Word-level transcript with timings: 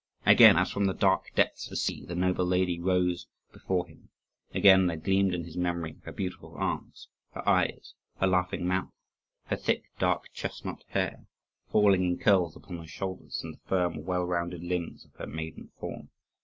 Again, 0.25 0.57
as 0.57 0.71
from 0.71 0.85
the 0.85 0.95
dark 0.95 1.29
depths 1.35 1.67
of 1.67 1.69
the 1.69 1.75
sea, 1.75 2.03
the 2.03 2.15
noble 2.15 2.43
lady 2.43 2.79
rose 2.79 3.27
before 3.53 3.85
him: 3.85 4.09
again 4.51 4.87
there 4.87 4.97
gleamed 4.97 5.31
in 5.35 5.43
his 5.43 5.55
memory 5.55 5.97
her 6.05 6.11
beautiful 6.11 6.55
arms, 6.57 7.07
her 7.35 7.47
eyes, 7.47 7.93
her 8.19 8.25
laughing 8.25 8.65
mouth, 8.65 8.89
her 9.45 9.55
thick 9.55 9.83
dark 9.99 10.31
chestnut 10.33 10.83
hair, 10.87 11.27
falling 11.71 12.03
in 12.03 12.17
curls 12.17 12.55
upon 12.55 12.79
her 12.79 12.87
shoulders, 12.87 13.41
and 13.43 13.53
the 13.53 13.59
firm, 13.67 14.03
well 14.03 14.23
rounded 14.25 14.63
limbs 14.63 15.05
of 15.05 15.13
her 15.19 15.27
maiden 15.27 15.69
form. 15.79 16.09